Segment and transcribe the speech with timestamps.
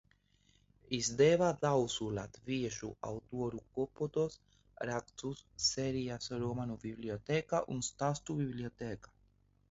[0.97, 4.37] "Izdeva daudzu latviešu autoru kopotos
[4.91, 9.13] rakstus, sērijas "Romānu bibliotēka" un "Stāstu bibliotēka"."